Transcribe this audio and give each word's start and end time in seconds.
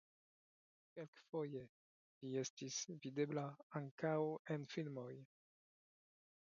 Kelkfoje 0.95 1.61
li 2.23 2.31
estis 2.43 2.79
videbla 3.05 3.45
ankaŭ 3.81 4.17
en 4.57 4.69
filmoj. 4.75 5.11